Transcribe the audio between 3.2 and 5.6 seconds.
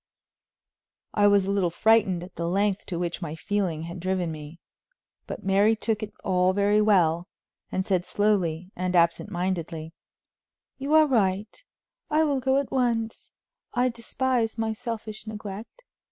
my feeling had driven me, but